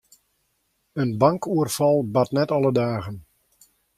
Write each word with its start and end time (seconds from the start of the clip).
In 1.01 1.09
bankoerfal 1.23 1.97
bart 2.15 2.31
net 2.39 2.51
alle 2.57 2.71
dagen. 2.81 3.17